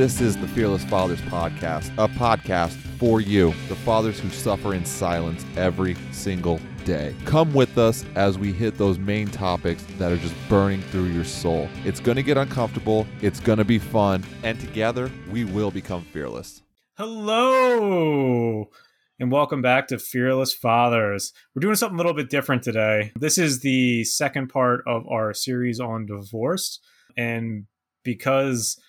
[0.00, 4.86] This is the Fearless Fathers Podcast, a podcast for you, the fathers who suffer in
[4.86, 7.14] silence every single day.
[7.26, 11.24] Come with us as we hit those main topics that are just burning through your
[11.24, 11.68] soul.
[11.84, 16.02] It's going to get uncomfortable, it's going to be fun, and together we will become
[16.14, 16.62] fearless.
[16.96, 18.70] Hello,
[19.18, 21.34] and welcome back to Fearless Fathers.
[21.54, 23.12] We're doing something a little bit different today.
[23.16, 26.80] This is the second part of our series on divorce,
[27.18, 27.66] and
[28.02, 28.80] because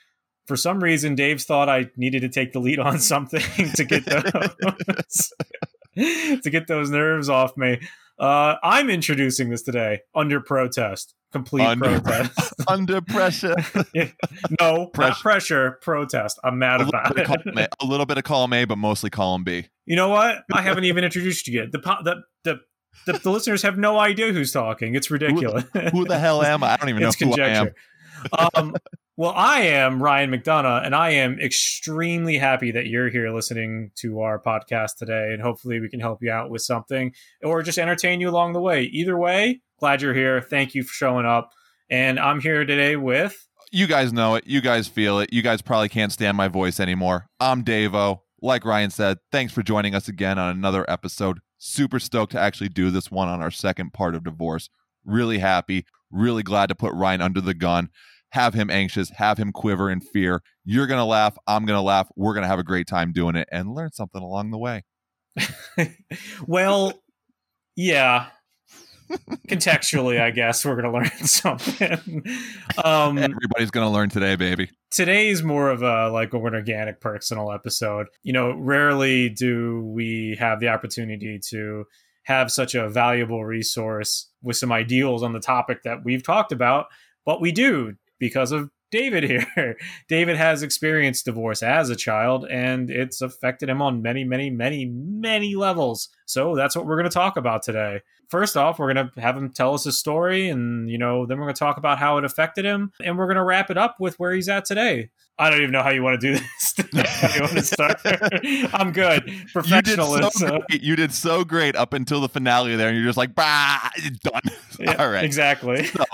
[0.52, 3.40] for some reason Dave's thought I needed to take the lead on something
[3.76, 5.34] to get those
[6.44, 7.80] to get those nerves off me.
[8.20, 12.54] Uh, I'm introducing this today under protest, complete Under- protest.
[12.68, 13.56] Under pressure.
[14.60, 15.10] no, Pressure.
[15.10, 16.38] not pressure, protest.
[16.44, 17.26] I'm mad a, about it.
[17.26, 19.68] column A, a little bit of column A, but mostly column B.
[19.86, 20.44] You know what?
[20.52, 21.72] I haven't even introduced you yet.
[21.72, 22.60] The po- the the,
[23.06, 24.96] the, the listeners have no idea who's talking.
[24.96, 25.64] It's ridiculous.
[25.94, 26.74] Who the hell am I?
[26.74, 27.70] I don't even know who I am.
[28.54, 28.76] Um,
[29.18, 34.22] well, I am Ryan McDonough, and I am extremely happy that you're here listening to
[34.22, 35.30] our podcast today.
[35.34, 37.14] And hopefully, we can help you out with something
[37.44, 38.84] or just entertain you along the way.
[38.84, 40.42] Either way, glad you're here.
[40.42, 41.52] Thank you for showing up.
[41.90, 44.48] And I'm here today with You guys know it.
[44.48, 45.34] You guys feel it.
[45.34, 47.28] You guys probably can't stand my voice anymore.
[47.40, 48.22] I'm Davo.
[48.42, 51.42] Like Ryan said, thanks for joining us again on another episode.
[51.58, 54.70] Super stoked to actually do this one on our second part of divorce.
[55.06, 55.86] Really happy.
[56.12, 57.90] Really glad to put Ryan under the gun.
[58.32, 60.42] Have him anxious, have him quiver in fear.
[60.64, 61.38] You're going to laugh.
[61.48, 62.10] I'm going to laugh.
[62.16, 64.84] We're going to have a great time doing it and learn something along the way.
[66.48, 67.02] well,
[67.76, 68.28] yeah.
[69.50, 72.24] Contextually, I guess we're going to learn something.
[72.82, 74.70] Um, Everybody's going to learn today, baby.
[74.92, 80.36] Today is more of a like an organic personal episode you know rarely do we
[80.38, 81.86] have the opportunity to
[82.24, 86.88] have such a valuable resource with some ideals on the topic that we've talked about
[87.26, 89.78] but we do because of david here.
[90.08, 94.86] David has experienced divorce as a child and it's affected him on many many many
[94.86, 96.10] many levels.
[96.26, 98.02] So that's what we're going to talk about today.
[98.30, 101.38] First off we're going to have him tell us his story and you know then
[101.38, 103.78] we're going to talk about how it affected him and we're going to wrap it
[103.78, 105.10] up with where he's at today.
[105.40, 106.40] I don't even know how you want to do
[106.92, 107.08] this.
[107.08, 108.00] How you want to start?
[108.74, 109.24] I'm good.
[109.26, 110.84] You did, professionalism so uh, great.
[110.84, 113.90] you did so great up until the finale there, and you're just like, bah,
[114.22, 114.42] done.
[114.80, 115.24] Yeah, All right.
[115.24, 115.86] exactly.
[115.86, 116.06] So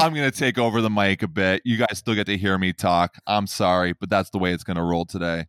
[0.00, 1.62] I'm going to take over the mic a bit.
[1.64, 3.16] You guys still get to hear me talk.
[3.26, 5.46] I'm sorry, but that's the way it's going to roll today.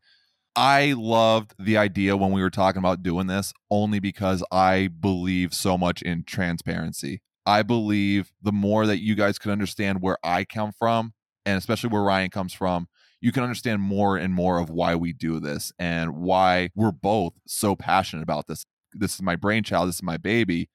[0.56, 5.54] I loved the idea when we were talking about doing this only because I believe
[5.54, 7.22] so much in transparency.
[7.46, 11.14] I believe the more that you guys can understand where I come from,
[11.46, 12.88] and especially where Ryan comes from,
[13.22, 17.34] you can understand more and more of why we do this and why we're both
[17.48, 18.66] so passionate about this.
[18.94, 20.70] This is my brainchild, this is my baby,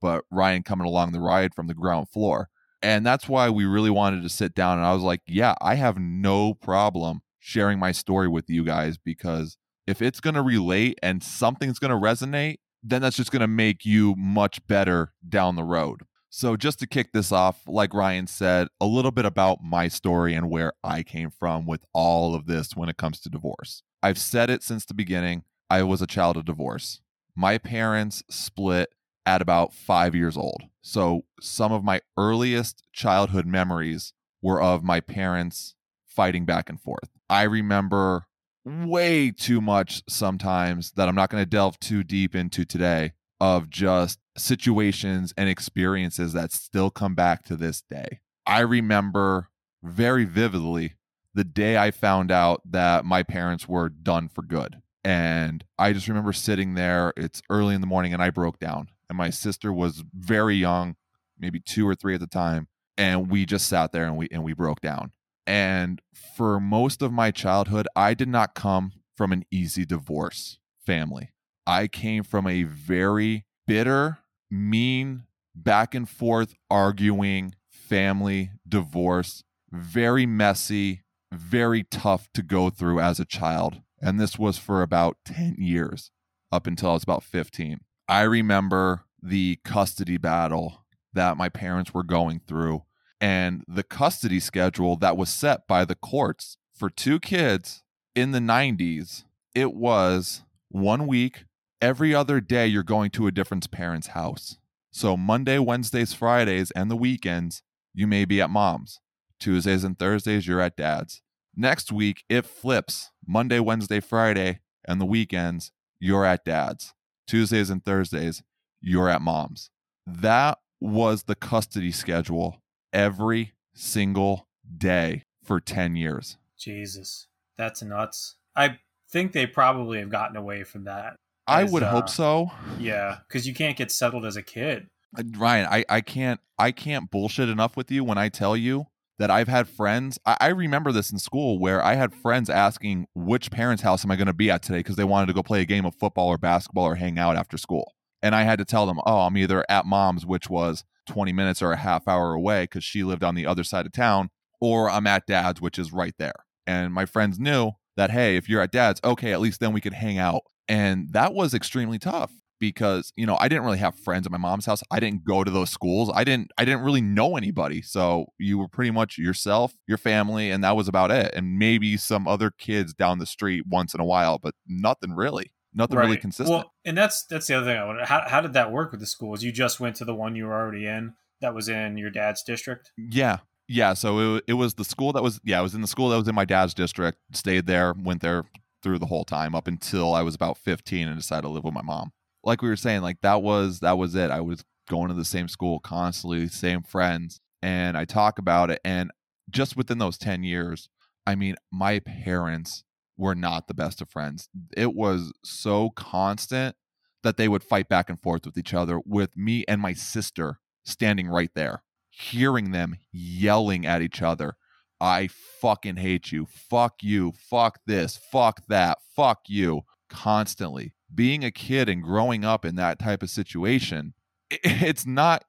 [0.00, 2.50] but Ryan coming along the ride from the ground floor.
[2.82, 4.78] And that's why we really wanted to sit down.
[4.78, 8.98] And I was like, yeah, I have no problem sharing my story with you guys
[8.98, 9.56] because
[9.86, 13.48] if it's going to relate and something's going to resonate, then that's just going to
[13.48, 16.02] make you much better down the road.
[16.28, 20.34] So, just to kick this off, like Ryan said, a little bit about my story
[20.34, 23.82] and where I came from with all of this when it comes to divorce.
[24.02, 25.44] I've said it since the beginning.
[25.70, 27.00] I was a child of divorce.
[27.34, 28.90] My parents split
[29.26, 30.62] at about five years old.
[30.80, 35.74] So some of my earliest childhood memories were of my parents
[36.06, 37.10] fighting back and forth.
[37.28, 38.26] I remember
[38.64, 43.68] way too much sometimes that I'm not going to delve too deep into today of
[43.68, 48.20] just situations and experiences that still come back to this day.
[48.46, 49.50] I remember
[49.82, 50.94] very vividly
[51.34, 54.80] the day I found out that my parents were done for good.
[55.04, 58.88] And I just remember sitting there, it's early in the morning, and I broke down.
[59.08, 60.96] And my sister was very young,
[61.38, 62.68] maybe two or three at the time.
[62.98, 65.12] And we just sat there and we and we broke down.
[65.46, 71.30] And for most of my childhood, I did not come from an easy divorce family.
[71.66, 74.18] I came from a very bitter,
[74.50, 75.24] mean,
[75.54, 81.02] back and forth arguing family divorce, very messy,
[81.32, 83.80] very tough to go through as a child.
[84.00, 86.10] And this was for about 10 years
[86.52, 87.80] up until I was about 15.
[88.08, 92.84] I remember the custody battle that my parents were going through
[93.20, 97.82] and the custody schedule that was set by the courts for two kids
[98.14, 99.24] in the 90s.
[99.54, 101.44] It was one week,
[101.80, 104.58] every other day, you're going to a different parent's house.
[104.90, 107.62] So Monday, Wednesdays, Fridays, and the weekends,
[107.94, 109.00] you may be at mom's.
[109.40, 111.22] Tuesdays and Thursdays, you're at dad's.
[111.54, 116.94] Next week, it flips Monday, Wednesday, Friday, and the weekends, you're at dad's.
[117.26, 118.42] Tuesdays and Thursdays,
[118.80, 119.70] you're at mom's.
[120.06, 122.62] That was the custody schedule
[122.92, 124.46] every single
[124.76, 126.38] day for 10 years.
[126.58, 128.36] jesus That's nuts.
[128.54, 128.78] I
[129.10, 131.16] think they probably have gotten away from that.
[131.46, 132.50] I would uh, hope so.
[132.78, 134.88] Yeah, because you can't get settled as a kid.
[135.16, 138.86] Uh, Ryan, I, I can't I can't bullshit enough with you when I tell you
[139.18, 140.18] that I've had friends.
[140.26, 144.10] I, I remember this in school where I had friends asking which parents' house am
[144.10, 145.94] I going to be at today because they wanted to go play a game of
[145.94, 147.94] football or basketball or hang out after school.
[148.22, 151.62] And I had to tell them, oh, I'm either at mom's, which was 20 minutes
[151.62, 154.30] or a half hour away because she lived on the other side of town,
[154.60, 156.44] or I'm at dad's, which is right there.
[156.66, 159.80] And my friends knew that, hey, if you're at dad's, okay, at least then we
[159.80, 160.42] could hang out.
[160.68, 164.38] And that was extremely tough because you know I didn't really have friends at my
[164.38, 164.82] mom's house.
[164.90, 166.10] I didn't go to those schools.
[166.14, 167.82] I didn't I didn't really know anybody.
[167.82, 171.34] So you were pretty much yourself, your family, and that was about it.
[171.34, 175.52] And maybe some other kids down the street once in a while, but nothing really.
[175.74, 176.56] Nothing really consistent.
[176.56, 178.04] Well, and that's that's the other thing I wonder.
[178.06, 179.42] How how did that work with the schools?
[179.42, 182.42] You just went to the one you were already in that was in your dad's
[182.42, 182.90] district.
[182.96, 183.38] yeah.
[183.68, 186.08] Yeah, so it, it was the school that was yeah, it was in the school
[186.10, 187.18] that was in my dad's district.
[187.32, 188.44] Stayed there, went there
[188.86, 191.74] through the whole time up until I was about 15 and decided to live with
[191.74, 192.12] my mom.
[192.46, 194.30] Like we were saying, like that was that was it.
[194.30, 198.80] I was going to the same school constantly, same friends, and I talk about it
[198.84, 199.10] and
[199.50, 200.88] just within those 10 years,
[201.26, 202.84] I mean, my parents
[203.16, 204.48] were not the best of friends.
[204.76, 206.76] It was so constant
[207.22, 210.60] that they would fight back and forth with each other with me and my sister
[210.84, 214.56] standing right there, hearing them yelling at each other.
[215.00, 216.46] I fucking hate you.
[216.46, 217.32] Fuck you.
[217.32, 218.18] Fuck this.
[218.30, 218.98] Fuck that.
[219.14, 219.82] Fuck you.
[220.08, 220.94] Constantly.
[221.14, 224.14] Being a kid and growing up in that type of situation,
[224.50, 225.44] it's not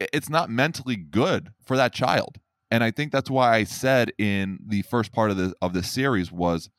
[0.00, 2.38] it's not mentally good for that child.
[2.70, 5.82] And I think that's why I said in the first part of the of the
[5.82, 6.70] series was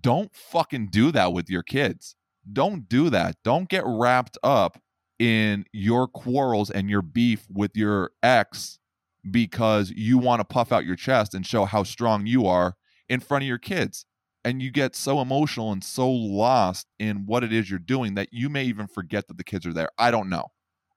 [0.00, 2.14] don't fucking do that with your kids.
[2.50, 3.36] Don't do that.
[3.42, 4.80] Don't get wrapped up
[5.18, 8.78] in your quarrels and your beef with your ex
[9.30, 12.76] because you want to puff out your chest and show how strong you are
[13.08, 14.06] in front of your kids.
[14.44, 18.28] And you get so emotional and so lost in what it is you're doing that
[18.32, 19.90] you may even forget that the kids are there.
[19.98, 20.46] I don't know.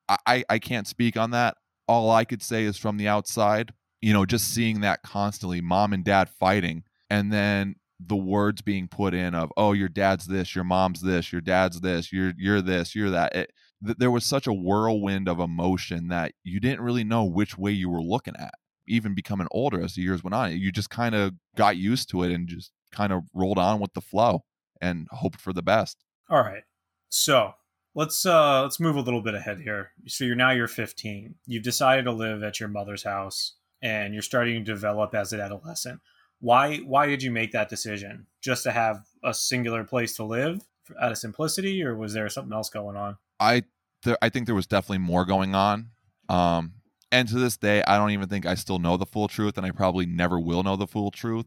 [0.07, 1.57] I, I, I can't speak on that.
[1.87, 5.91] All I could say is from the outside, you know, just seeing that constantly, mom
[5.91, 10.55] and dad fighting, and then the words being put in of, oh, your dad's this,
[10.55, 13.35] your mom's this, your dad's this, you're you're this, you're that.
[13.35, 13.51] It,
[13.85, 17.71] th- there was such a whirlwind of emotion that you didn't really know which way
[17.71, 18.53] you were looking at.
[18.87, 22.23] Even becoming older as the years went on, you just kind of got used to
[22.23, 24.43] it and just kind of rolled on with the flow
[24.81, 25.97] and hoped for the best.
[26.29, 26.63] All right.
[27.09, 27.53] So
[27.95, 29.91] let's uh let's move a little bit ahead here.
[30.07, 31.35] So you're now you're 15.
[31.45, 35.41] You've decided to live at your mother's house and you're starting to develop as an
[35.41, 35.99] adolescent.
[36.39, 38.27] Why why did you make that decision?
[38.41, 40.61] Just to have a singular place to live
[40.99, 43.17] out of simplicity or was there something else going on?
[43.39, 43.63] I
[44.03, 45.89] th- I think there was definitely more going on.
[46.29, 46.73] Um,
[47.11, 49.65] and to this day, I don't even think I still know the full truth, and
[49.65, 51.45] I probably never will know the full truth.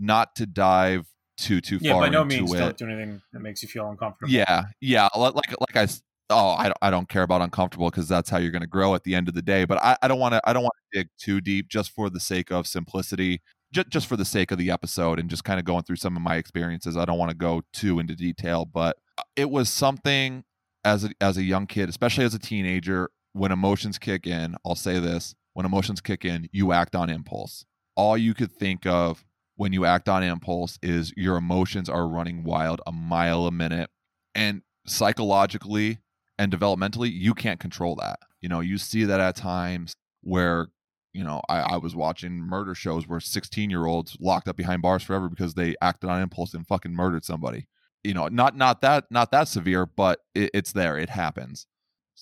[0.00, 1.06] Not to dive
[1.36, 2.58] too too Yeah, far by no means it.
[2.58, 4.32] don't do anything that makes you feel uncomfortable.
[4.32, 5.08] Yeah, yeah.
[5.16, 5.86] Like like I
[6.30, 8.94] oh I don't, I don't care about uncomfortable because that's how you're going to grow
[8.94, 9.64] at the end of the day.
[9.64, 12.08] But I, I don't want to I don't want to dig too deep just for
[12.10, 13.42] the sake of simplicity,
[13.72, 16.16] just just for the sake of the episode and just kind of going through some
[16.16, 16.96] of my experiences.
[16.96, 20.44] I don't want to go too into detail, but uh, it was something
[20.84, 24.56] as a, as a young kid, especially as a teenager, when emotions kick in.
[24.64, 27.64] I'll say this: when emotions kick in, you act on impulse.
[27.96, 29.24] All you could think of
[29.60, 33.90] when you act on impulse is your emotions are running wild a mile a minute.
[34.34, 35.98] And psychologically
[36.38, 38.20] and developmentally you can't control that.
[38.40, 40.68] You know you see that at times where
[41.12, 44.80] you know i, I was watching murder shows where 16 year olds locked up behind
[44.80, 47.68] bars forever because they acted on impulse and fucking murdered somebody.
[48.02, 50.96] You know not not that not that severe but it, it's there.
[50.96, 51.66] It happens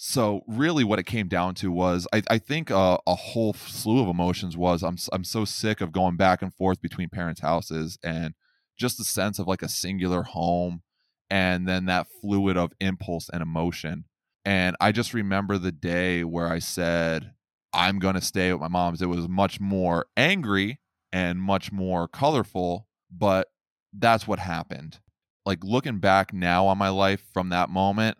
[0.01, 4.01] so really what it came down to was i, I think uh, a whole slew
[4.01, 7.99] of emotions was I'm, I'm so sick of going back and forth between parents houses
[8.05, 8.35] and
[8.79, 10.83] just the sense of like a singular home
[11.29, 14.05] and then that fluid of impulse and emotion.
[14.45, 17.33] And i just remember the day where i said
[17.73, 19.03] i'm going to stay with my mom's.
[19.03, 20.79] It was much more angry
[21.13, 23.49] and much more colorful but
[23.93, 25.01] that's what happened.
[25.45, 28.17] Like looking back now on my life from that moment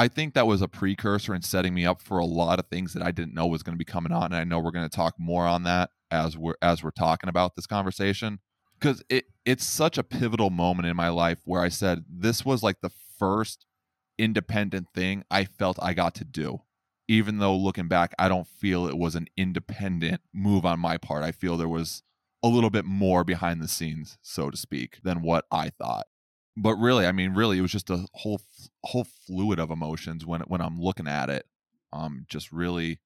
[0.00, 2.94] I think that was a precursor in setting me up for a lot of things
[2.94, 4.88] that I didn't know was going to be coming on, and I know we're going
[4.88, 8.38] to talk more on that as we're as we're talking about this conversation
[8.78, 12.62] because it it's such a pivotal moment in my life where I said this was
[12.62, 13.66] like the first
[14.16, 16.62] independent thing I felt I got to do.
[17.06, 21.24] Even though looking back, I don't feel it was an independent move on my part.
[21.24, 22.02] I feel there was
[22.42, 26.06] a little bit more behind the scenes, so to speak, than what I thought
[26.60, 28.40] but really i mean really it was just a whole
[28.84, 31.46] whole fluid of emotions when when i'm looking at it
[31.92, 32.98] um just really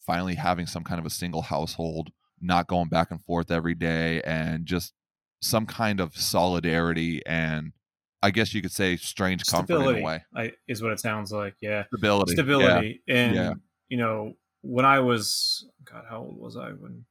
[0.00, 4.20] finally having some kind of a single household not going back and forth every day
[4.22, 4.92] and just
[5.40, 7.72] some kind of solidarity and
[8.22, 10.24] I guess you could say strange comfort Stability in a way.
[10.34, 11.56] I, is what it sounds like.
[11.60, 12.32] Yeah, Stability.
[12.32, 13.02] stability.
[13.08, 13.54] And Yeah.
[13.88, 17.04] you know, when I was God, how old was I when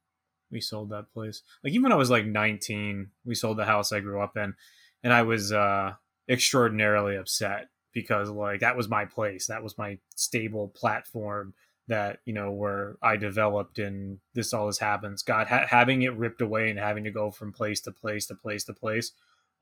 [0.49, 1.41] we sold that place?
[1.63, 4.55] Like even when I was like 19, we sold the house I grew up in,
[5.03, 5.93] and I was uh
[6.29, 11.53] extraordinarily upset because like that was my place, that was my stable platform
[11.87, 15.23] that you know where I developed and this all this happens.
[15.23, 18.35] God, ha- having it ripped away and having to go from place to place to
[18.35, 19.11] place to place,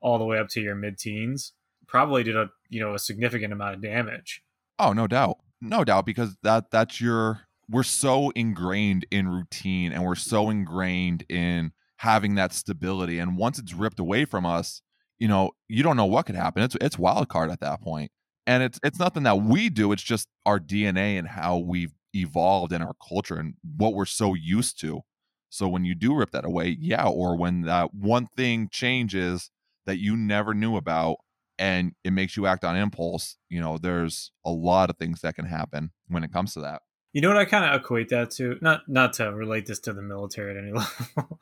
[0.00, 1.52] all the way up to your mid-teens,
[1.86, 4.42] probably did a you know a significant amount of damage.
[4.78, 5.38] Oh, no doubt.
[5.60, 11.24] No doubt because that that's your we're so ingrained in routine and we're so ingrained
[11.28, 14.82] in having that stability and once it's ripped away from us,
[15.20, 16.62] you know, you don't know what could happen.
[16.62, 18.10] It's it's wild card at that point.
[18.46, 22.72] And it's it's nothing that we do, it's just our DNA and how we've evolved
[22.72, 25.02] in our culture and what we're so used to.
[25.50, 29.50] So when you do rip that away, yeah, or when that one thing changes
[29.86, 31.16] that you never knew about
[31.58, 35.34] and it makes you act on impulse, you know, there's a lot of things that
[35.34, 36.82] can happen when it comes to that.
[37.12, 38.56] You know what I kind of equate that to?
[38.62, 40.72] Not not to relate this to the military at any
[41.16, 41.40] level,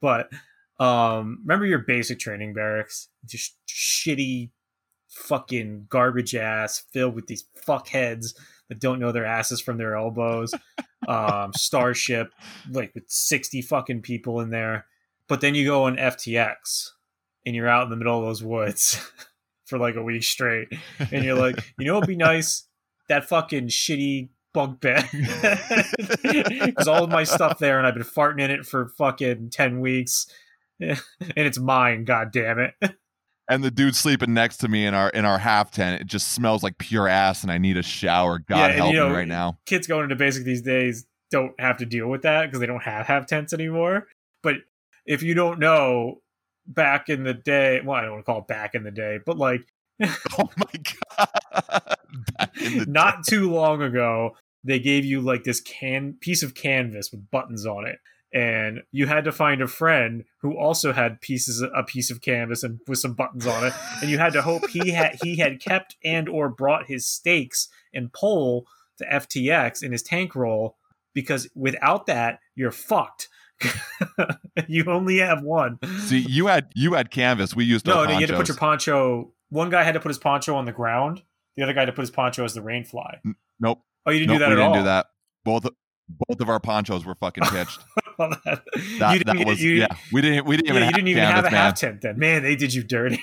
[0.00, 0.30] but
[0.80, 4.50] um, remember your basic training barracks, just shitty,
[5.08, 8.34] fucking garbage ass, filled with these fuckheads
[8.68, 10.54] that don't know their asses from their elbows.
[11.06, 12.32] um, Starship,
[12.70, 14.86] like with sixty fucking people in there,
[15.28, 16.88] but then you go on FTX,
[17.44, 19.12] and you're out in the middle of those woods
[19.66, 20.68] for like a week straight,
[21.12, 22.66] and you're like, you know, it'd be nice?
[23.08, 25.08] That fucking shitty bunk bed.
[26.22, 29.80] Because all of my stuff there and I've been farting in it for fucking 10
[29.80, 30.26] weeks
[31.20, 32.74] and it's mine god damn it
[33.48, 36.28] And the dude sleeping next to me in our in our half tent, it just
[36.28, 38.38] smells like pure ass, and I need a shower.
[38.38, 39.58] God Yeah, and, help you know, me right now.
[39.66, 42.82] kids going into basic these days don't have to deal with that because they don't
[42.82, 44.06] have half tents anymore
[44.42, 44.56] but
[45.06, 46.20] if you don't know
[46.66, 49.18] back in the day well I don't want to call it back in the day
[49.24, 49.62] but like
[50.38, 50.80] Oh my
[51.18, 51.96] god!
[52.38, 56.54] Back in the not too long ago they gave you like this can piece of
[56.54, 57.98] canvas with buttons on it
[58.32, 62.62] and you had to find a friend who also had pieces a piece of canvas
[62.62, 65.60] and with some buttons on it and you had to hope he had he had
[65.60, 68.66] kept and or brought his stakes and pole
[68.98, 70.76] to FTX in his tank roll
[71.12, 73.28] because without that you're fucked
[74.68, 77.54] you only have one See, you had you had canvas.
[77.54, 79.32] We used no, no, you had to put your poncho.
[79.50, 81.22] One guy had to put his poncho on the ground.
[81.56, 83.20] The other guy had to put his poncho as the rain fly.
[83.58, 83.82] Nope.
[84.06, 84.74] Oh, you didn't nope, do that we at didn't all.
[84.74, 85.06] do that.
[85.44, 85.66] Both
[86.08, 87.80] both of our ponchos were fucking pitched.
[88.44, 88.62] That-
[88.98, 89.86] That, you didn't, that was you, yeah.
[90.12, 91.52] We didn't we didn't yeah, even you have didn't even have a man.
[91.52, 92.18] half tent then.
[92.18, 93.20] Man, they did you dirty.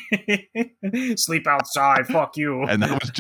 [1.18, 2.08] Sleep outside.
[2.08, 2.64] Fuck you.
[2.64, 3.12] And that was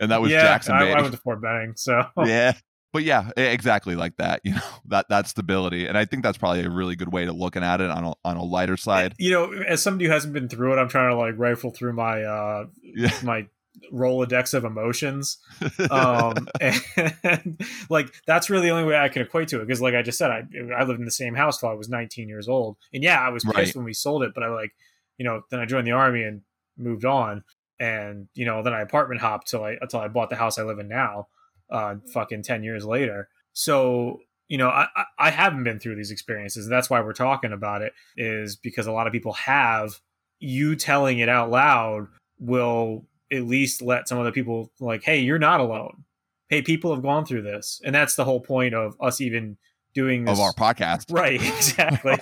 [0.00, 0.90] and that was yeah, Jackson I.
[0.90, 2.52] I went to Fort Benning, so yeah
[2.92, 6.62] but yeah exactly like that you know that that stability and i think that's probably
[6.64, 9.30] a really good way to looking at it on a, on a lighter side you
[9.32, 12.22] know, as somebody who hasn't been through it, I'm trying to like rifle through my
[12.22, 13.48] uh yeah my
[13.92, 15.38] Rolodex of emotions.
[15.90, 17.60] um and
[17.90, 20.18] like that's really the only way i can equate to it because like i just
[20.18, 20.42] said i
[20.76, 23.28] i lived in the same house till i was 19 years old and yeah i
[23.28, 23.76] was pissed Right.
[23.76, 24.72] when we sold it but i like
[25.18, 26.42] you know then i joined the army and
[26.76, 27.44] moved on
[27.78, 30.62] and you know then i apartment hopped till i until i bought the house i
[30.62, 31.28] live in now
[31.70, 36.10] uh fucking 10 years later so you know I, I i haven't been through these
[36.10, 40.00] experiences and that's why we're talking about it is because a lot of people have
[40.40, 45.38] you telling it out loud will at least let some other people like hey you're
[45.38, 46.04] not alone
[46.48, 49.56] hey people have gone through this and that's the whole point of us even
[49.94, 52.12] doing this of our podcast right exactly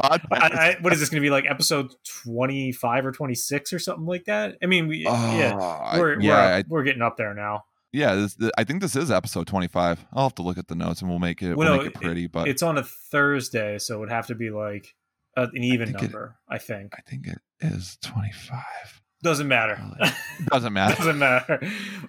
[0.00, 0.30] our I.
[0.30, 1.92] I, what is this going to be like episode
[2.22, 5.58] 25 or 26 or something like that i mean we ah, yeah
[5.94, 8.16] Oh, we're yeah, we're, I, we're getting up there now yeah.
[8.16, 10.04] This, th- I think this is episode twenty-five.
[10.12, 11.56] I'll have to look at the notes and we'll make it.
[11.56, 14.26] Well, We'll no, make it pretty, but it's on a thursday so it would have
[14.26, 14.96] to be like
[15.36, 19.00] a, an even think it- number i think I think it is twenty-five.
[19.24, 20.12] Doesn't matter oh,
[20.52, 20.94] Doesn't matter.
[20.94, 21.60] doesn't matter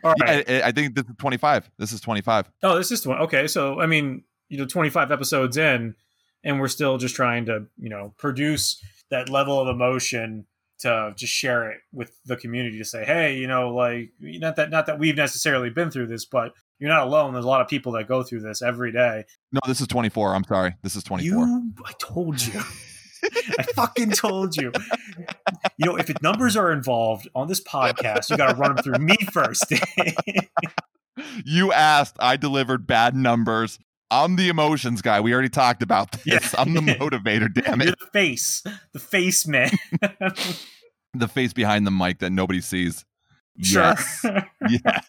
[0.04, 1.70] all Yeah, I, I think this is twenty-five.
[1.78, 2.52] This is twenty-five.
[2.64, 3.20] Oh, this is one.
[3.20, 5.96] Okay, so I mean, you know, 25 episodes in,
[6.44, 10.46] and we're still just trying to, you know, produce that level of emotion
[10.80, 14.70] to just share it with the community to say, hey, you know, like not that
[14.70, 17.34] not that we've necessarily been through this, but you're not alone.
[17.34, 19.26] There's a lot of people that go through this every day.
[19.52, 20.36] No, this is twenty-four.
[20.36, 20.76] I'm sorry.
[20.84, 21.46] This is twenty-four.
[21.48, 22.62] You, I told you.
[23.60, 24.72] I fucking told you.
[25.78, 28.84] You know, if it, numbers are involved on this podcast, you got to run them
[28.84, 29.74] through me first.
[31.46, 32.18] you asked.
[32.20, 33.80] I delivered bad numbers.
[34.12, 35.20] I'm the emotions guy.
[35.20, 36.26] We already talked about this.
[36.26, 36.40] Yeah.
[36.58, 37.52] I'm the motivator.
[37.54, 38.00] Damn You're it.
[38.00, 38.64] the face,
[38.94, 39.72] the face man.
[41.14, 43.06] The face behind the mic that nobody sees.
[43.62, 43.94] Sure.
[43.96, 44.26] Yes.
[44.70, 45.00] Yeah.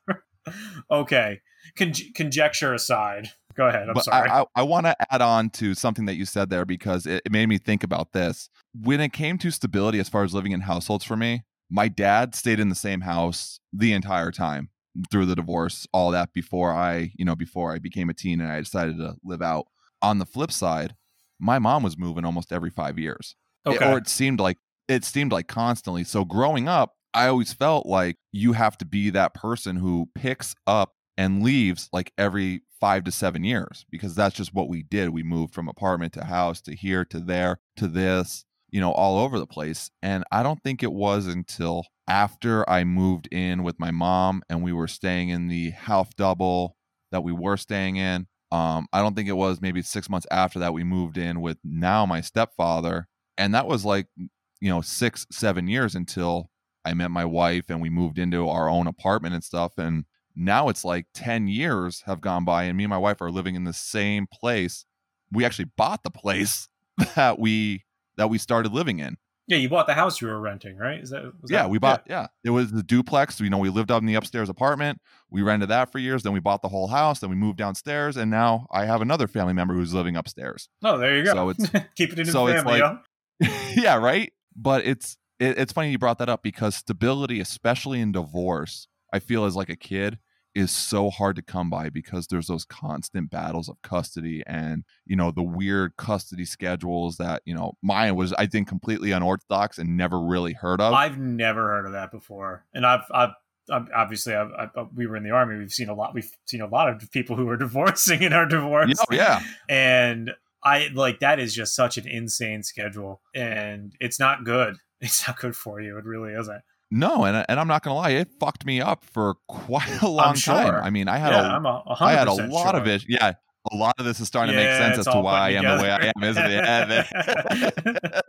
[0.91, 1.41] okay.
[1.77, 3.89] Con- conjecture aside, Go ahead.
[3.89, 4.29] I'm but sorry.
[4.29, 7.23] I, I, I want to add on to something that you said there because it,
[7.25, 8.49] it made me think about this.
[8.79, 12.35] When it came to stability, as far as living in households for me, my dad
[12.35, 14.71] stayed in the same house the entire time
[15.11, 18.51] through the divorce, all that before I, you know, before I became a teen and
[18.51, 19.67] I decided to live out.
[20.03, 20.95] On the flip side,
[21.39, 23.37] my mom was moving almost every five years.
[23.67, 24.59] It- or it seemed like
[24.89, 26.05] it seemed like constantly.
[26.05, 30.55] So growing up, I always felt like you have to be that person who picks
[30.67, 35.11] up and leaves like every five to seven years because that's just what we did.
[35.11, 39.19] We moved from apartment to house to here to there to this, you know, all
[39.19, 39.91] over the place.
[40.03, 44.63] And I don't think it was until after I moved in with my mom and
[44.63, 46.77] we were staying in the half double
[47.13, 48.27] that we were staying in.
[48.53, 51.59] Um, I don't think it was maybe six months after that we moved in with
[51.65, 53.09] now my stepfather.
[53.39, 56.51] And that was like, you know, six, seven years until
[56.85, 59.73] I met my wife and we moved into our own apartment and stuff.
[59.77, 60.05] And
[60.37, 63.55] now it's like 10 years have gone by and me and my wife are living
[63.55, 64.85] in the same place.
[65.33, 66.69] We actually bought the place
[67.17, 67.85] that we
[68.17, 69.17] that we started living in.
[69.49, 71.01] yeah, you bought the house you were renting, right?
[71.01, 71.23] Is that?
[71.41, 72.27] Was yeah, that- we bought yeah.
[72.45, 73.41] It was the duplex.
[73.41, 74.99] You know, we lived up in the upstairs apartment.
[75.31, 76.23] We rented that for years.
[76.23, 77.21] Then we bought the whole house.
[77.21, 80.69] Then we moved downstairs, and now I have another family member who's living upstairs.
[80.83, 81.33] Oh, there you go.
[81.33, 82.81] So it's- keep it in the so it's family.
[82.81, 83.01] like-
[83.77, 84.33] yeah, right.
[84.55, 89.19] But it's it, it's funny you brought that up because stability, especially in divorce, I
[89.19, 90.19] feel as like a kid
[90.57, 95.15] is so hard to come by because there's those constant battles of custody and you
[95.15, 99.99] know the weird custody schedules that you know mine was I think completely unorthodox and
[99.99, 100.95] never really heard of.
[100.95, 103.35] I've never heard of that before, and I've, I've,
[103.71, 105.59] obviously, I've, I've, uh, we were in the army.
[105.59, 106.15] We've seen a lot.
[106.15, 108.99] We've seen a lot of people who are divorcing in our divorce.
[108.99, 109.43] Oh, yeah.
[109.69, 110.33] and
[110.65, 114.77] I like that is just such an insane schedule, and it's not good.
[114.99, 115.99] It's not good for you.
[115.99, 116.63] It really isn't.
[116.91, 120.35] No, and and I'm not gonna lie, it fucked me up for quite a long
[120.35, 120.55] sure.
[120.55, 120.85] time.
[120.85, 122.87] I mean, I had yeah, a I'm a, a I had a 100% lot of
[122.87, 123.05] it.
[123.09, 123.33] Yeah,
[123.73, 125.83] a lot of this is starting to make sense as to why I am the
[125.83, 127.05] way I am, isn't it?
[127.05, 128.21] together.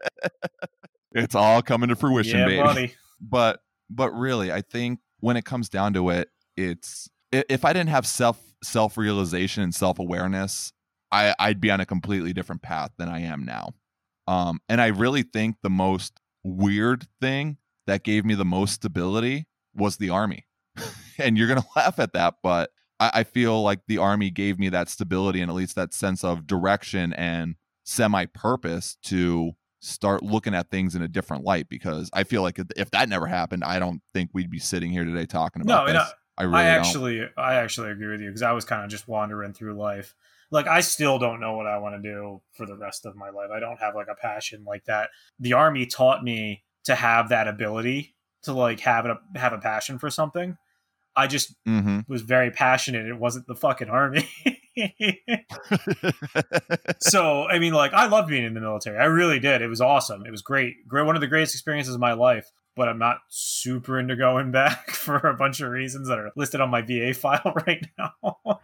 [1.14, 2.64] it's all coming to fruition, yeah, baby.
[2.64, 2.96] buddy.
[3.22, 7.90] But but really, I think when it comes down to it, it's if I didn't
[7.90, 10.74] have self self realization and self awareness,
[11.12, 13.74] I I'd be on a completely different path than I am now.
[14.28, 19.48] Um, and I really think the most weird thing that gave me the most stability
[19.74, 20.46] was the army.
[21.18, 22.70] and you're gonna laugh at that, but
[23.00, 26.24] I, I feel like the army gave me that stability and at least that sense
[26.24, 32.10] of direction and semi purpose to start looking at things in a different light because
[32.14, 35.06] I feel like if, if that never happened, I don't think we'd be sitting here
[35.06, 36.14] today talking about and uh, this.
[36.38, 36.86] I, really I don't.
[36.86, 40.16] actually, I actually agree with you because I was kind of just wandering through life.
[40.52, 43.30] Like I still don't know what I want to do for the rest of my
[43.30, 43.50] life.
[43.54, 45.10] I don't have like a passion like that.
[45.40, 50.00] The army taught me to have that ability to like have a have a passion
[50.00, 50.58] for something.
[51.16, 53.06] I just hmm was very passionate.
[53.06, 54.28] It wasn't the fucking army.
[57.00, 58.98] so I mean, like I loved being in the military.
[58.98, 59.62] I really did.
[59.62, 60.26] It was awesome.
[60.26, 60.88] It was great.
[60.88, 61.06] Great.
[61.06, 62.50] One of the greatest experiences of my life.
[62.76, 66.62] But I'm not super into going back for a bunch of reasons that are listed
[66.62, 68.62] on my VA file right now.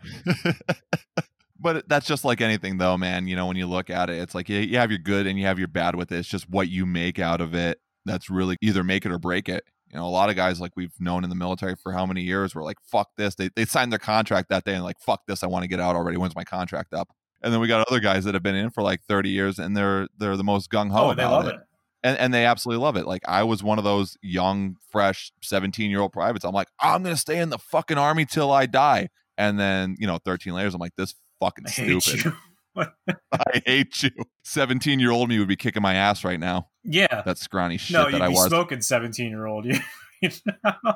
[1.59, 4.35] but that's just like anything though man you know when you look at it it's
[4.35, 6.49] like you, you have your good and you have your bad with it it's just
[6.49, 9.97] what you make out of it that's really either make it or break it you
[9.97, 12.55] know a lot of guys like we've known in the military for how many years
[12.55, 15.43] were like fuck this they, they signed their contract that day and like fuck this
[15.43, 17.09] i want to get out already when's my contract up
[17.43, 19.75] and then we got other guys that have been in for like 30 years and
[19.75, 21.61] they're they're the most gung-ho oh, they love it it.
[22.03, 23.05] and, and they absolutely love it.
[23.05, 26.45] Like I was one of those young, fresh, 17 year old privates.
[26.45, 29.09] I'm like, I'm gonna stay in the fucking army till I die.
[29.37, 32.33] And then, you know, 13 layers, I'm like, this fucking stupid.
[32.75, 34.11] I hate you.
[34.43, 36.69] 17 year old me would be kicking my ass right now.
[36.83, 37.21] Yeah.
[37.23, 38.47] That scrawny shit no, that you'd I be was.
[38.47, 39.65] smoking 17 year old.
[39.65, 39.79] You
[40.21, 40.95] you know?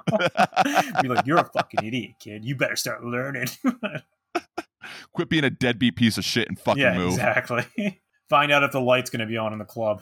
[1.02, 2.46] be like, you're a fucking idiot, kid.
[2.46, 3.48] You better start learning.
[5.13, 7.13] Quit being a deadbeat piece of shit and fucking yeah, move.
[7.13, 7.66] exactly.
[8.30, 10.02] Find out if the light's going to be on in the club.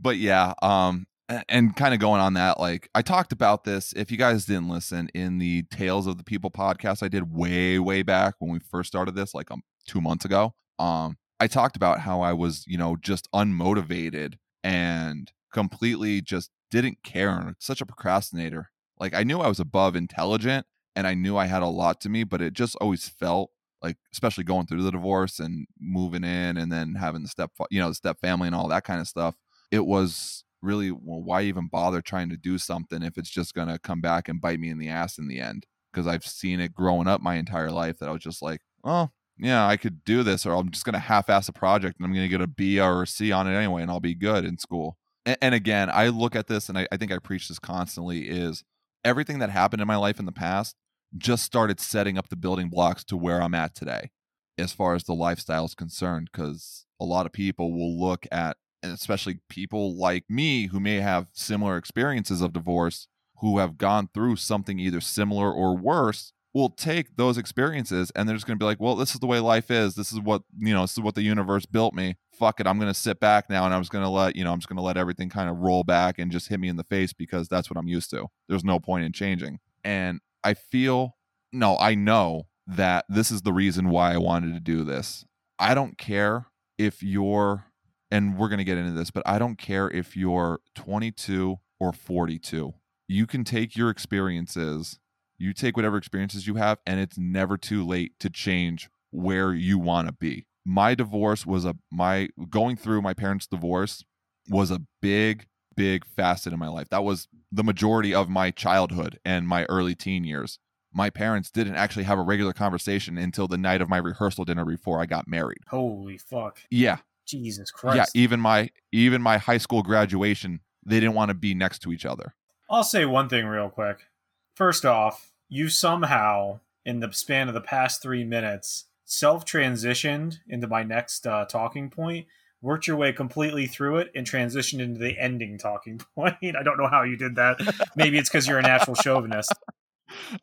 [0.00, 1.06] but yeah, um,
[1.48, 3.94] and kind of going on that, like I talked about this.
[3.96, 7.78] If you guys didn't listen in the Tales of the People podcast I did way,
[7.78, 11.76] way back when we first started this, like um, two months ago, um, I talked
[11.76, 17.30] about how I was, you know, just unmotivated and completely just didn't care.
[17.30, 18.70] and Such a procrastinator.
[18.98, 22.08] Like I knew I was above intelligent and I knew I had a lot to
[22.08, 23.50] me, but it just always felt
[23.82, 27.80] like, especially going through the divorce and moving in and then having the step, you
[27.80, 29.34] know, the step family and all that kind of stuff.
[29.70, 33.68] It was really, well, why even bother trying to do something if it's just going
[33.68, 35.66] to come back and bite me in the ass in the end?
[35.92, 39.10] Because I've seen it growing up my entire life that I was just like, oh,
[39.42, 42.06] yeah, I could do this, or I'm just going to half ass a project and
[42.06, 44.14] I'm going to get a B or a C on it anyway, and I'll be
[44.14, 44.96] good in school.
[45.26, 48.28] And, and again, I look at this and I, I think I preach this constantly
[48.28, 48.62] is
[49.04, 50.76] everything that happened in my life in the past
[51.18, 54.10] just started setting up the building blocks to where I'm at today
[54.58, 58.56] as far as the lifestyle is concerned because a lot of people will look at
[58.82, 64.08] and especially people like me who may have similar experiences of divorce who have gone
[64.12, 68.62] through something either similar or worse will take those experiences and they're just going to
[68.62, 69.94] be like well this is the way life is.
[69.94, 72.16] This is what you know this is what the universe built me.
[72.32, 72.66] Fuck it.
[72.66, 74.58] I'm going to sit back now and i'm just going to let you know i'm
[74.58, 76.84] just going to let everything kind of roll back and just hit me in the
[76.84, 78.26] face because that's what i'm used to.
[78.48, 79.58] There's no point in changing.
[79.84, 81.16] And i feel
[81.52, 85.24] no i know that this is the reason why i wanted to do this.
[85.58, 86.46] I don't care
[86.78, 87.66] if you're
[88.10, 91.92] and we're going to get into this but i don't care if you're 22 or
[91.92, 92.74] 42
[93.08, 94.98] you can take your experiences
[95.42, 99.78] you take whatever experiences you have and it's never too late to change where you
[99.78, 104.04] want to be my divorce was a my going through my parents divorce
[104.48, 109.18] was a big big facet in my life that was the majority of my childhood
[109.24, 110.58] and my early teen years
[110.94, 114.64] my parents didn't actually have a regular conversation until the night of my rehearsal dinner
[114.64, 116.60] before i got married Holy fuck.
[116.70, 117.96] yeah Jesus Christ.
[117.96, 121.92] yeah even my even my high school graduation they didn't want to be next to
[121.92, 122.34] each other
[122.72, 124.06] I'll say one thing real quick.
[124.54, 130.66] First off, you somehow, in the span of the past three minutes, self transitioned into
[130.66, 132.26] my next uh, talking point,
[132.62, 136.36] worked your way completely through it, and transitioned into the ending talking point.
[136.42, 137.60] I don't know how you did that.
[137.94, 139.52] Maybe it's because you're a natural chauvinist.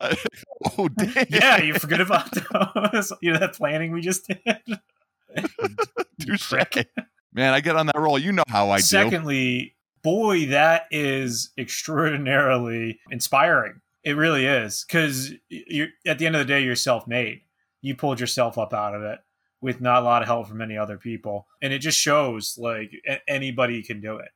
[0.78, 1.26] oh damn.
[1.28, 2.28] Yeah, you forget about
[2.92, 3.12] those.
[3.20, 4.38] You know that planning we just did.
[6.20, 6.52] Touche.
[7.32, 11.50] man i get on that roll you know how i do Secondly, boy, that is
[11.56, 13.80] extraordinarily inspiring.
[14.04, 17.42] It really is because you're at the end of the day, you're self-made.
[17.82, 19.18] You pulled yourself up out of it
[19.60, 22.92] with not a lot of help from any other people, and it just shows like
[23.06, 24.30] a- anybody can do it.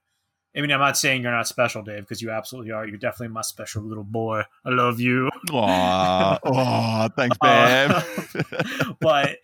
[0.56, 2.86] I mean, I'm not saying you're not special, Dave, because you absolutely are.
[2.86, 4.42] You're definitely my special little boy.
[4.64, 5.28] I love you.
[5.50, 8.44] Aw, aw, thanks, Uh, babe.
[9.00, 9.38] but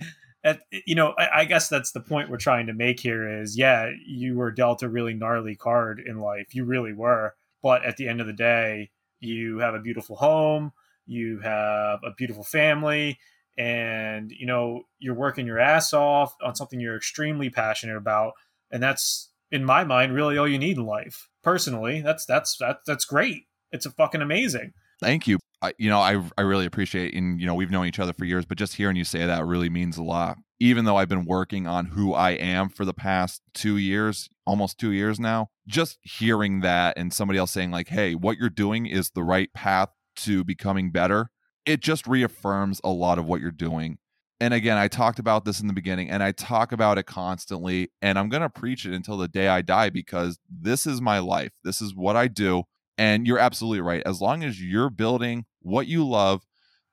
[0.44, 3.58] at, you know I, I guess that's the point we're trying to make here is
[3.58, 7.96] yeah you were dealt a really gnarly card in life you really were but at
[7.98, 10.72] the end of the day you have a beautiful home
[11.06, 13.18] you have a beautiful family
[13.58, 18.32] and you know you're working your ass off on something you're extremely passionate about
[18.70, 22.78] and that's in my mind really all you need in life personally that's that's that,
[22.86, 25.38] that's great it's a fucking amazing Thank you.
[25.62, 28.24] I, you know, I I really appreciate, and you know, we've known each other for
[28.24, 30.36] years, but just hearing you say that really means a lot.
[30.60, 34.78] Even though I've been working on who I am for the past two years, almost
[34.78, 38.86] two years now, just hearing that and somebody else saying like, "Hey, what you're doing
[38.86, 41.30] is the right path to becoming better,"
[41.64, 43.98] it just reaffirms a lot of what you're doing.
[44.38, 47.90] And again, I talked about this in the beginning, and I talk about it constantly,
[48.00, 51.52] and I'm gonna preach it until the day I die because this is my life.
[51.64, 52.64] This is what I do.
[52.98, 54.02] And you're absolutely right.
[54.04, 56.42] As long as you're building what you love,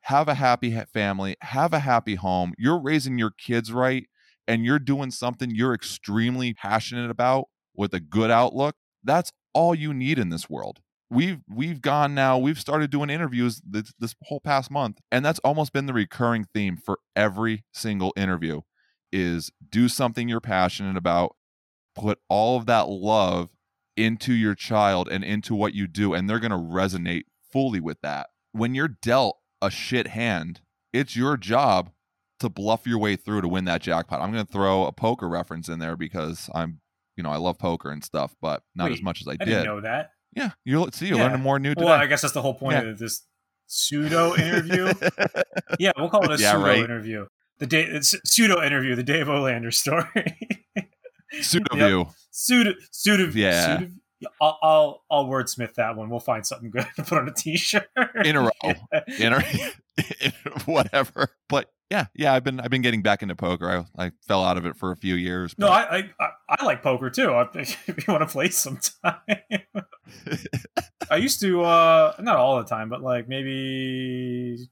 [0.07, 4.05] have a happy family, have a happy home, you're raising your kids right,
[4.47, 9.93] and you're doing something you're extremely passionate about with a good outlook, that's all you
[9.93, 10.79] need in this world.
[11.09, 15.39] We've we've gone now, we've started doing interviews this, this whole past month, and that's
[15.39, 18.61] almost been the recurring theme for every single interview
[19.11, 21.35] is do something you're passionate about,
[21.95, 23.49] put all of that love
[23.97, 27.99] into your child and into what you do and they're going to resonate fully with
[28.01, 30.61] that when you're dealt a shit hand
[30.93, 31.91] it's your job
[32.39, 35.27] to bluff your way through to win that jackpot i'm going to throw a poker
[35.27, 36.79] reference in there because i'm
[37.15, 39.45] you know i love poker and stuff but not as much as i, i did
[39.45, 41.23] didn't know that yeah you're see you're Yeah.
[41.25, 42.91] learning more new today well i guess that's the whole point Yeah.
[42.91, 43.23] of this
[43.67, 44.93] pseudo interview
[45.79, 46.77] Yeah, we'll call it a Yeah, pseudo right.
[46.79, 47.25] interview.
[47.59, 50.05] The day it's uh, pseudo interview, the Dave Olander story.
[51.41, 51.87] pseudo Yep.
[51.87, 53.77] view pseudo pseudo Yeah.
[53.79, 53.91] pseudo-
[54.41, 56.09] I'll, I'll I'll wordsmith that one.
[56.09, 57.87] We'll find something good to put on a t-shirt.
[58.25, 58.73] in a row
[59.19, 59.43] in a,
[60.65, 64.43] whatever but yeah yeah i've been i've been getting back into poker i, I fell
[64.43, 67.09] out of it for a few years No, but- I, I I- I like poker
[67.09, 67.31] too.
[67.33, 69.15] I, if you want to play sometime,
[71.09, 74.67] I used to uh not all the time, but like maybe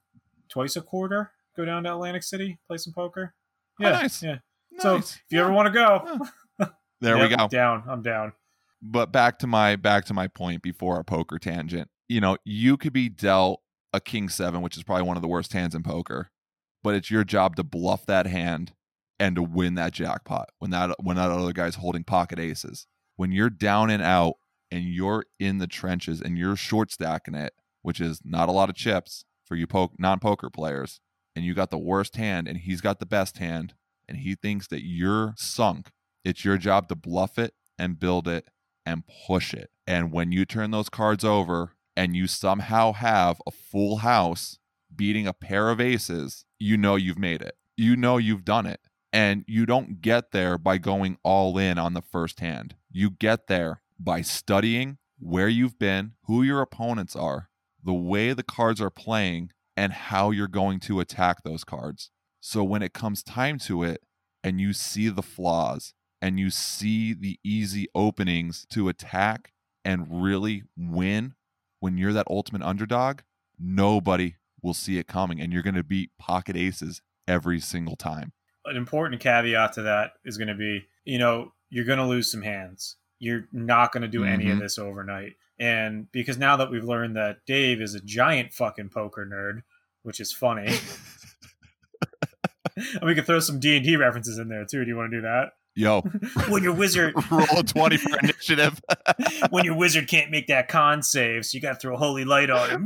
[0.49, 3.34] twice a quarter go down to Atlantic City play some poker.
[3.81, 4.23] Oh, Yeah, nice.
[4.23, 4.38] yeah.
[4.79, 6.19] So if you ever want to go,
[7.01, 8.34] there Yep, we go Down, I'm down.
[8.81, 12.77] But back to my back to my point before our poker tangent you know you
[12.77, 13.61] could be dealt
[13.93, 16.29] a king seven which is probably one of the worst hands in poker
[16.83, 18.73] but it's your job to bluff that hand
[19.19, 22.88] and to win that jackpot when that when that other guy's holding pocket aces.
[23.15, 24.35] When you're down and out
[24.69, 28.69] and you're in the trenches and you're short stacking it which is not a lot
[28.69, 30.99] of chips for you po- non-poker players
[31.35, 33.73] and you got the worst hand and he's got the best hand
[34.07, 35.91] and he thinks that you're sunk
[36.23, 38.47] it's your job to bluff it and build it
[38.86, 39.71] and push it.
[39.88, 44.60] And when you turn those cards over and you somehow have a full house,
[44.95, 47.56] beating a pair of aces, you know you've made it.
[47.76, 48.82] You know you've done it.
[49.12, 52.76] And you don't get there by going all in on the first hand.
[52.91, 57.50] You get there by studying where you've been, who your opponents are,
[57.82, 62.10] the way the cards are playing, and how you're going to attack those cards.
[62.41, 64.04] So when it comes time to it
[64.43, 65.93] and you see the flaws
[66.25, 71.35] and you see the easy openings to attack and really win
[71.81, 73.19] when you're that ultimate underdog,
[73.59, 78.33] nobody will see it coming and you're going to beat pocket aces every single time.
[78.65, 82.31] An important caveat to that is going to be, you know, you're going to lose
[82.31, 82.95] some hands.
[83.19, 84.33] You're not going to do mm-hmm.
[84.33, 84.61] any of mm-hmm.
[84.61, 85.33] this overnight.
[85.59, 89.61] And because now that we've learned that Dave is a giant fucking poker nerd,
[90.01, 90.73] which is funny.
[92.75, 94.83] and we could throw some D&D references in there too.
[94.83, 95.51] Do you want to do that?
[95.75, 96.01] Yo.
[96.49, 98.81] when your wizard roll a 20 for initiative.
[99.49, 102.25] when your wizard can't make that con save, so you got to throw a holy
[102.25, 102.85] light on him.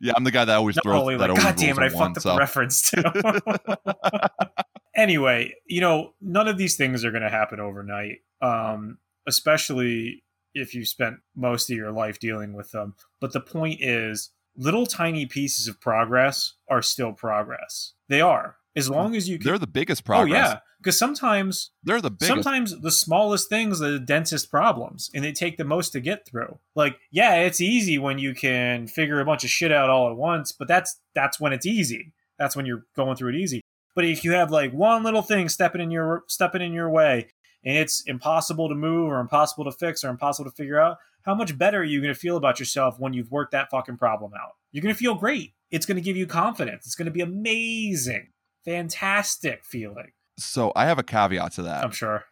[0.00, 1.34] yeah, I'm the guy that always Not throws holy that.
[1.34, 2.30] God damn it, I one, fucked so.
[2.30, 3.02] up the reference too.
[4.94, 8.18] anyway, you know, none of these things are going to happen overnight.
[8.40, 10.24] Um, especially
[10.54, 12.94] if you spent most of your life dealing with them.
[13.20, 17.92] But the point is, little tiny pieces of progress are still progress.
[18.08, 20.46] They are as long as you can, they're the biggest progress.
[20.46, 22.28] Oh yeah, because sometimes they're the biggest.
[22.28, 26.26] Sometimes the smallest things are the densest problems, and they take the most to get
[26.26, 26.58] through.
[26.74, 30.16] Like yeah, it's easy when you can figure a bunch of shit out all at
[30.16, 32.12] once, but that's that's when it's easy.
[32.38, 33.62] That's when you're going through it easy.
[33.94, 37.28] But if you have like one little thing stepping in your stepping in your way,
[37.64, 41.34] and it's impossible to move or impossible to fix or impossible to figure out, how
[41.34, 44.32] much better are you going to feel about yourself when you've worked that fucking problem
[44.34, 44.52] out?
[44.70, 45.54] You're going to feel great.
[45.70, 46.86] It's going to give you confidence.
[46.86, 48.28] It's going to be amazing
[48.68, 50.12] fantastic feeling.
[50.38, 51.84] So I have a caveat to that.
[51.84, 52.24] I'm sure.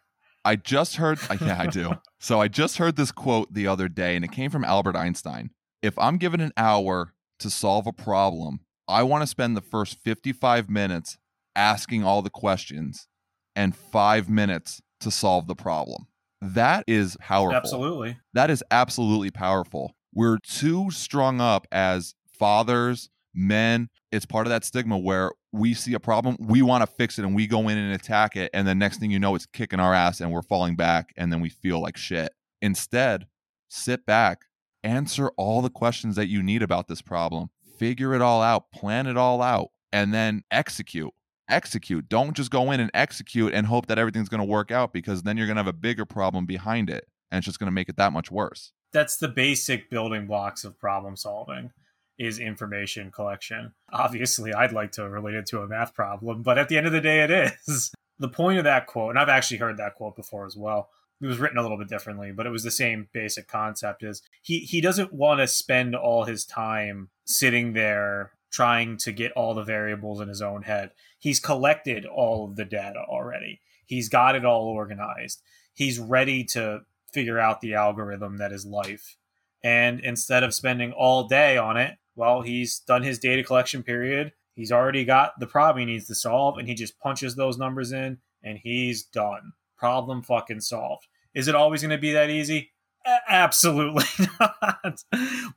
[0.45, 1.95] I just heard, yeah, I do.
[2.19, 5.49] so I just heard this quote the other day, and it came from Albert Einstein.
[5.81, 9.97] If I'm given an hour to solve a problem, I want to spend the first
[10.03, 11.17] 55 minutes
[11.55, 13.07] asking all the questions
[13.55, 16.07] and five minutes to solve the problem.
[16.39, 17.57] That is powerful.
[17.57, 18.17] Absolutely.
[18.33, 19.95] That is absolutely powerful.
[20.13, 23.89] We're too strung up as fathers, men.
[24.11, 27.25] It's part of that stigma where we see a problem, we want to fix it
[27.25, 28.49] and we go in and attack it.
[28.53, 31.31] And the next thing you know, it's kicking our ass and we're falling back and
[31.31, 32.33] then we feel like shit.
[32.61, 33.27] Instead,
[33.67, 34.45] sit back,
[34.83, 39.07] answer all the questions that you need about this problem, figure it all out, plan
[39.07, 41.13] it all out, and then execute.
[41.49, 42.09] Execute.
[42.09, 45.23] Don't just go in and execute and hope that everything's going to work out because
[45.23, 47.71] then you're going to have a bigger problem behind it and it's just going to
[47.71, 48.73] make it that much worse.
[48.91, 51.71] That's the basic building blocks of problem solving
[52.17, 53.73] is information collection.
[53.91, 56.93] Obviously, I'd like to relate it to a math problem, but at the end of
[56.93, 57.91] the day, it is.
[58.19, 60.89] The point of that quote, and I've actually heard that quote before as well.
[61.21, 64.23] It was written a little bit differently, but it was the same basic concept is
[64.41, 69.53] he he doesn't want to spend all his time sitting there trying to get all
[69.53, 70.93] the variables in his own head.
[71.19, 73.61] He's collected all of the data already.
[73.85, 75.43] He's got it all organized.
[75.75, 76.81] He's ready to
[77.13, 79.15] figure out the algorithm that is life.
[79.63, 84.33] And instead of spending all day on it, well, he's done his data collection period.
[84.55, 87.91] He's already got the problem he needs to solve, and he just punches those numbers
[87.91, 89.53] in, and he's done.
[89.77, 91.07] Problem fucking solved.
[91.35, 92.71] Is it always going to be that easy?
[93.05, 94.03] A- absolutely
[94.39, 95.03] not.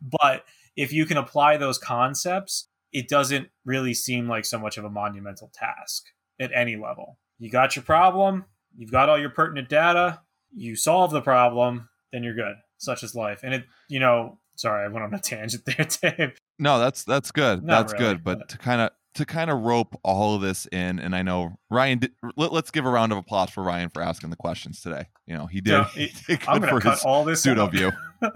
[0.02, 0.44] but
[0.76, 4.90] if you can apply those concepts, it doesn't really seem like so much of a
[4.90, 6.04] monumental task
[6.38, 7.18] at any level.
[7.38, 8.44] You got your problem,
[8.76, 10.20] you've got all your pertinent data,
[10.54, 12.56] you solve the problem, then you're good.
[12.76, 13.40] Such is life.
[13.42, 15.64] And it, you know, sorry, I went on a tangent
[16.02, 16.36] there, Dave.
[16.60, 17.64] No, that's that's good.
[17.64, 18.24] Not that's really, good.
[18.24, 21.22] But, but to kind of to kind of rope all of this in, and I
[21.22, 22.00] know Ryan.
[22.00, 25.06] Did, let, us give a round of applause for Ryan for asking the questions today.
[25.26, 25.72] You know, he did.
[25.72, 27.90] Yeah, he, he I'm going to cut all this pseudo view.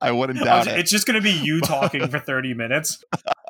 [0.00, 0.78] I wouldn't doubt it.
[0.78, 3.02] It's just going to be you talking for 30 minutes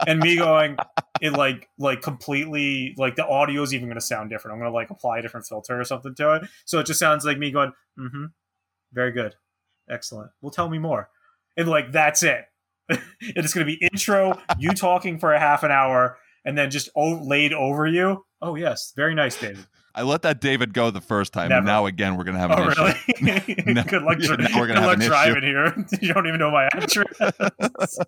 [0.06, 0.78] and me going
[1.20, 4.54] it like like completely like the audio is even going to sound different.
[4.54, 6.44] I'm going to like apply a different filter or something to it.
[6.64, 8.24] So it just sounds like me going, "Mm-hmm.
[8.92, 9.34] Very good.
[9.90, 10.30] Excellent.
[10.40, 11.10] Well, tell me more."
[11.58, 12.46] And like that's it.
[13.20, 16.88] it's going to be intro, you talking for a half an hour, and then just
[16.96, 18.24] o- laid over you.
[18.40, 19.66] Oh yes, very nice, David.
[19.94, 21.58] I let that David go the first time, Never.
[21.58, 23.04] and now again we're gonna have oh, an oh, issue.
[23.20, 23.62] Really?
[23.72, 25.74] no, good luck, yeah, now we're gonna good luck driving here.
[26.00, 27.98] you don't even know my address.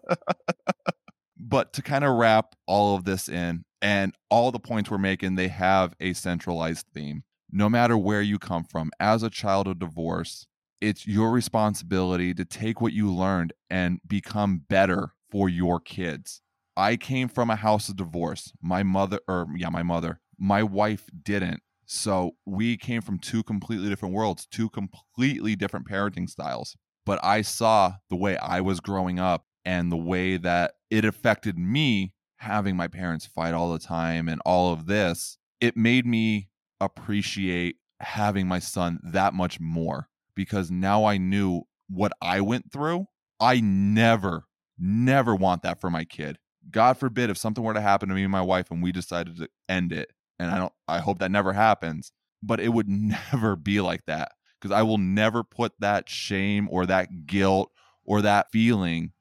[1.37, 5.35] but to kind of wrap all of this in, and all the points we're making,
[5.35, 7.25] they have a centralized theme.
[7.51, 10.47] No matter where you come from, as a child of divorce,
[10.81, 16.40] it's your responsibility to take what you learned and become better for your kids.
[16.77, 18.53] I came from a house of divorce.
[18.62, 21.62] My mother, or yeah, my mother, my wife didn't.
[21.85, 26.77] So we came from two completely different worlds, two completely different parenting styles.
[27.05, 31.59] But I saw the way I was growing up and the way that it affected
[31.59, 36.49] me having my parents fight all the time and all of this, it made me
[36.81, 43.07] appreciate having my son that much more because now I knew what I went through.
[43.38, 44.45] I never,
[44.79, 46.38] never want that for my kid.
[46.71, 49.38] God forbid if something were to happen to me and my wife and we decided
[49.38, 50.11] to end it.
[50.38, 52.12] And I don't, I hope that never happens,
[52.43, 52.88] but it would
[53.33, 57.71] never be like that because I will never put that shame or that guilt
[58.05, 59.12] or that feeling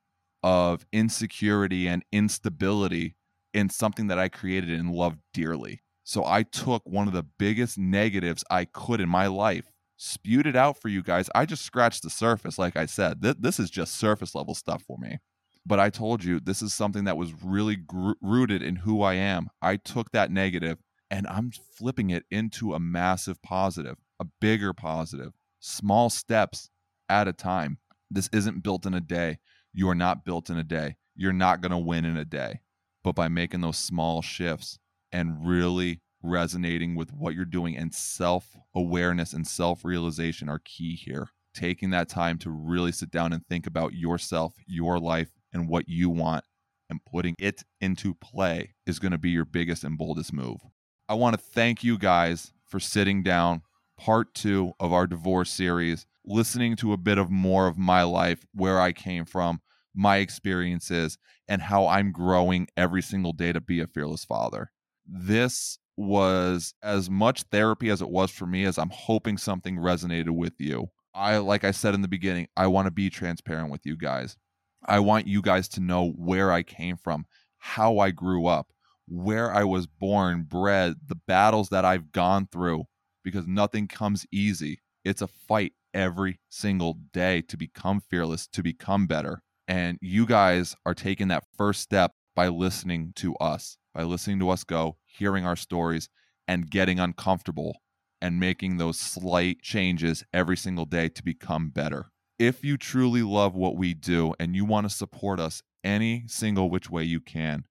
[0.43, 3.15] of insecurity and instability
[3.53, 5.81] in something that I created and loved dearly.
[6.03, 10.55] So I took one of the biggest negatives I could in my life, spewed it
[10.55, 11.29] out for you guys.
[11.35, 13.21] I just scratched the surface, like I said.
[13.21, 15.19] Th- this is just surface level stuff for me.
[15.65, 19.15] But I told you this is something that was really gr- rooted in who I
[19.15, 19.49] am.
[19.61, 20.77] I took that negative
[21.11, 26.69] and I'm flipping it into a massive positive, a bigger positive, small steps
[27.09, 27.77] at a time.
[28.09, 29.39] This isn't built in a day.
[29.73, 30.95] You are not built in a day.
[31.13, 32.61] You're not going to win in a day.
[33.03, 34.79] But by making those small shifts,
[35.11, 40.95] and really resonating with what you're doing and self awareness and self realization are key
[40.95, 41.29] here.
[41.53, 45.89] Taking that time to really sit down and think about yourself, your life, and what
[45.89, 46.45] you want,
[46.89, 50.61] and putting it into play is going to be your biggest and boldest move.
[51.07, 53.63] I want to thank you guys for sitting down,
[53.97, 58.45] part two of our divorce series, listening to a bit of more of my life,
[58.53, 59.61] where I came from,
[59.95, 64.71] my experiences, and how I'm growing every single day to be a fearless father
[65.09, 70.29] this was as much therapy as it was for me as I'm hoping something resonated
[70.29, 70.89] with you.
[71.13, 74.37] I like I said in the beginning, I want to be transparent with you guys.
[74.85, 77.25] I want you guys to know where I came from,
[77.57, 78.71] how I grew up,
[79.09, 82.85] where I was born, bred, the battles that I've gone through
[83.25, 84.79] because nothing comes easy.
[85.03, 89.41] It's a fight every single day to become fearless, to become better.
[89.67, 94.49] And you guys are taking that first step by listening to us by listening to
[94.49, 96.09] us go, hearing our stories,
[96.47, 97.81] and getting uncomfortable
[98.21, 102.07] and making those slight changes every single day to become better.
[102.37, 106.69] If you truly love what we do and you want to support us any single
[106.69, 107.63] which way you can,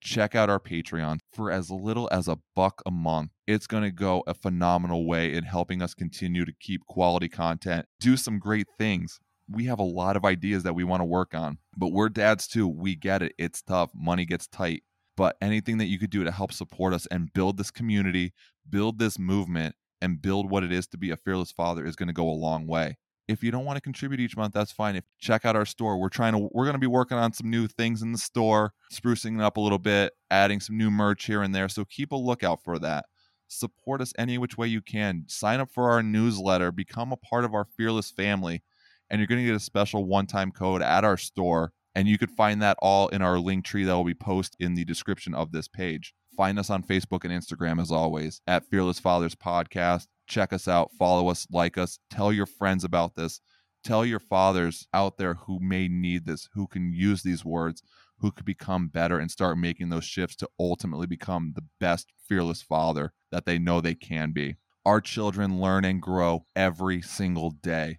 [0.00, 3.30] check out our Patreon for as little as a buck a month.
[3.46, 7.86] It's going to go a phenomenal way in helping us continue to keep quality content,
[7.98, 9.18] do some great things.
[9.48, 12.46] We have a lot of ideas that we want to work on, but we're dads
[12.46, 12.68] too.
[12.68, 13.32] We get it.
[13.36, 13.90] It's tough.
[13.94, 14.84] Money gets tight
[15.20, 18.32] but anything that you could do to help support us and build this community,
[18.70, 22.06] build this movement, and build what it is to be a fearless father is going
[22.06, 22.96] to go a long way.
[23.28, 24.96] If you don't want to contribute each month, that's fine.
[24.96, 27.50] If check out our store, we're trying to we're going to be working on some
[27.50, 31.26] new things in the store, sprucing it up a little bit, adding some new merch
[31.26, 31.68] here and there.
[31.68, 33.04] So keep a lookout for that.
[33.46, 35.24] Support us any which way you can.
[35.26, 38.62] Sign up for our newsletter, become a part of our fearless family,
[39.10, 42.30] and you're going to get a special one-time code at our store and you could
[42.30, 45.68] find that all in our Linktree that will be posted in the description of this
[45.68, 46.14] page.
[46.36, 50.06] Find us on Facebook and Instagram as always at Fearless Fathers Podcast.
[50.26, 53.40] Check us out, follow us, like us, tell your friends about this.
[53.82, 57.82] Tell your fathers out there who may need this, who can use these words,
[58.18, 62.60] who could become better and start making those shifts to ultimately become the best fearless
[62.62, 64.56] father that they know they can be.
[64.84, 67.98] Our children learn and grow every single day.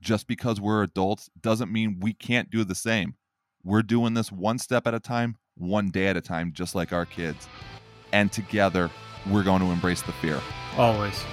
[0.00, 3.14] Just because we're adults doesn't mean we can't do the same.
[3.64, 6.92] We're doing this one step at a time, one day at a time, just like
[6.92, 7.48] our kids.
[8.12, 8.90] And together,
[9.30, 10.40] we're going to embrace the fear.
[10.76, 11.24] Always.